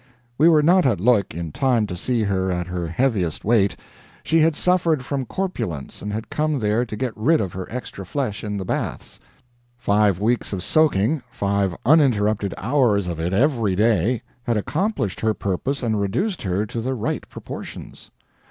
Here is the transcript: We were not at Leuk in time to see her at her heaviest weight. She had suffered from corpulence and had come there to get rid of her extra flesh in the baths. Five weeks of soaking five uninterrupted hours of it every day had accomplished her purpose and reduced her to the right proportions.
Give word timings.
We 0.35 0.49
were 0.49 0.63
not 0.63 0.83
at 0.87 0.99
Leuk 0.99 1.35
in 1.35 1.51
time 1.51 1.85
to 1.85 1.95
see 1.95 2.23
her 2.23 2.51
at 2.51 2.65
her 2.65 2.87
heaviest 2.87 3.45
weight. 3.45 3.75
She 4.23 4.39
had 4.39 4.55
suffered 4.55 5.05
from 5.05 5.27
corpulence 5.27 6.01
and 6.01 6.11
had 6.11 6.31
come 6.31 6.57
there 6.57 6.85
to 6.87 6.95
get 6.95 7.15
rid 7.15 7.39
of 7.39 7.53
her 7.53 7.67
extra 7.71 8.03
flesh 8.03 8.43
in 8.43 8.57
the 8.57 8.65
baths. 8.65 9.19
Five 9.77 10.19
weeks 10.19 10.53
of 10.53 10.63
soaking 10.63 11.21
five 11.29 11.75
uninterrupted 11.85 12.55
hours 12.57 13.07
of 13.07 13.19
it 13.19 13.31
every 13.31 13.75
day 13.75 14.23
had 14.41 14.57
accomplished 14.57 15.19
her 15.19 15.35
purpose 15.35 15.83
and 15.83 16.01
reduced 16.01 16.41
her 16.41 16.65
to 16.65 16.81
the 16.81 16.95
right 16.95 17.29
proportions. 17.29 18.09